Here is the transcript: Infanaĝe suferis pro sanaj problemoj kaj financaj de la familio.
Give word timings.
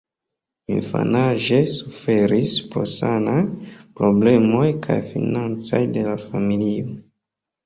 Infanaĝe 0.75 1.59
suferis 1.73 2.53
pro 2.71 2.85
sanaj 2.93 3.37
problemoj 4.01 4.65
kaj 4.87 4.97
financaj 5.11 5.83
de 5.99 6.09
la 6.11 6.19
familio. 6.27 6.99